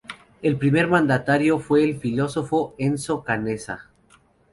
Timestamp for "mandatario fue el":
0.87-1.99